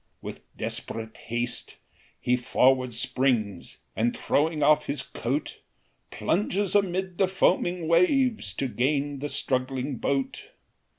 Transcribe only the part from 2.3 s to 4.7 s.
forward springs, And throwing